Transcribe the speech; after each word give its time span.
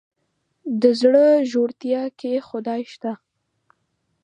د 0.81 0.83
زړه 1.01 1.25
ژورتيا 1.51 2.03
کې 2.19 2.31
خدای 2.47 2.81
شته. 2.93 3.11